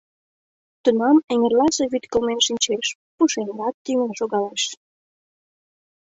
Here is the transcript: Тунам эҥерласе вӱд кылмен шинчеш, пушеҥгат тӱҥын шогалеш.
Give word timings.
Тунам 0.83 1.17
эҥерласе 1.33 1.83
вӱд 1.91 2.03
кылмен 2.11 2.39
шинчеш, 2.47 2.87
пушеҥгат 3.15 3.75
тӱҥын 3.85 4.11
шогалеш. 4.19 4.63